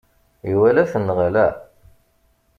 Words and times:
Iwala-ten 0.51 1.01
neɣ 1.07 1.17
ala? 1.27 1.47